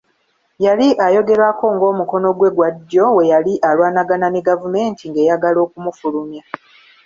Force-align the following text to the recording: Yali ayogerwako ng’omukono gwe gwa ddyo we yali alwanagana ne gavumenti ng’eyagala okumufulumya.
Yali 0.65 0.87
ayogerwako 1.05 1.65
ng’omukono 1.75 2.29
gwe 2.37 2.49
gwa 2.55 2.69
ddyo 2.75 3.05
we 3.15 3.23
yali 3.31 3.53
alwanagana 3.69 4.27
ne 4.31 4.41
gavumenti 4.47 5.03
ng’eyagala 5.07 5.59
okumufulumya. 5.65 6.43